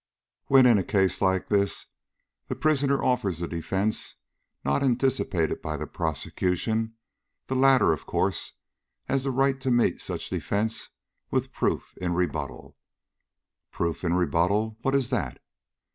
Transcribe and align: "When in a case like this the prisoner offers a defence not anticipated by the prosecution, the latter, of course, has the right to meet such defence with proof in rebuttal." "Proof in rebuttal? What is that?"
"When 0.47 0.65
in 0.65 0.79
a 0.79 0.83
case 0.83 1.21
like 1.21 1.47
this 1.49 1.85
the 2.47 2.55
prisoner 2.55 3.03
offers 3.03 3.39
a 3.39 3.47
defence 3.47 4.15
not 4.65 4.81
anticipated 4.81 5.61
by 5.61 5.77
the 5.77 5.85
prosecution, 5.85 6.95
the 7.45 7.55
latter, 7.55 7.93
of 7.93 8.07
course, 8.07 8.53
has 9.05 9.25
the 9.25 9.31
right 9.31 9.61
to 9.61 9.69
meet 9.69 10.01
such 10.01 10.31
defence 10.31 10.89
with 11.29 11.53
proof 11.53 11.95
in 12.01 12.15
rebuttal." 12.15 12.77
"Proof 13.69 14.03
in 14.03 14.15
rebuttal? 14.15 14.79
What 14.81 14.95
is 14.95 15.11
that?" 15.11 15.37